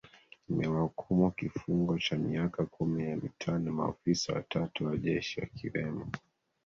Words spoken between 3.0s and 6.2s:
na mitano maofisa watatu wajeshi wakiwemo